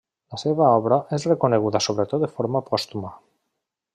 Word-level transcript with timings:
La 0.35 0.37
seva 0.43 0.69
obra 0.77 0.97
va 1.11 1.19
ser 1.25 1.31
reconeguda 1.31 1.83
sobretot 1.89 2.25
de 2.27 2.31
forma 2.39 2.65
pòstuma. 2.73 3.15